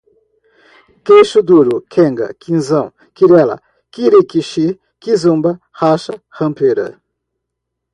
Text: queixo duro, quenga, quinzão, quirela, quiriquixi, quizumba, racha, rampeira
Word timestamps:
queixo 1.05 1.43
duro, 1.43 1.79
quenga, 1.87 2.33
quinzão, 2.33 2.91
quirela, 3.13 3.61
quiriquixi, 3.91 4.67
quizumba, 4.99 5.61
racha, 5.71 6.19
rampeira 6.27 6.99